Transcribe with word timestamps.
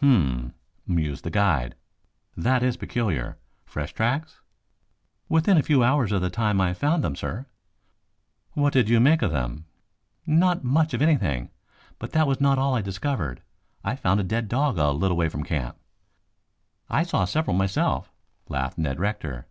"Hm 0.00 0.08
m 0.08 0.54
m!" 0.88 0.96
mused 0.96 1.24
the 1.24 1.30
guide. 1.30 1.74
"That 2.38 2.62
is 2.62 2.78
peculiar. 2.78 3.36
Fresh 3.66 3.92
tracks?" 3.92 4.40
"Within 5.28 5.58
a 5.58 5.62
few 5.62 5.82
hours 5.84 6.10
of 6.10 6.22
the 6.22 6.30
time 6.30 6.58
I 6.58 6.72
found 6.72 7.04
them, 7.04 7.14
sir." 7.14 7.44
"What 8.54 8.72
did 8.72 8.88
you 8.88 8.98
make 8.98 9.20
of 9.20 9.30
them?" 9.30 9.66
"Not 10.24 10.64
much 10.64 10.94
of 10.94 11.02
anything. 11.02 11.50
But 11.98 12.12
that 12.12 12.26
was 12.26 12.40
not 12.40 12.58
all 12.58 12.74
I 12.74 12.80
discovered. 12.80 13.42
I 13.84 13.94
found 13.94 14.20
a 14.20 14.24
dead 14.24 14.48
dog 14.48 14.78
a 14.78 14.90
little 14.90 15.18
way 15.18 15.28
from 15.28 15.44
camp." 15.44 15.76
"I 16.88 17.02
saw 17.02 17.26
several 17.26 17.54
myself," 17.54 18.10
laughed 18.48 18.78
Ned 18.78 18.98
Rector. 18.98 19.48